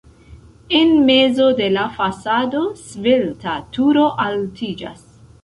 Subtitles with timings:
[0.77, 5.07] En mezo de la fasado svelta turo altiĝas.